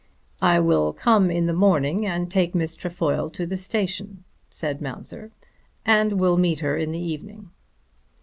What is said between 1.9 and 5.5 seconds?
and take Miss Trefoil to the station," said Mounser,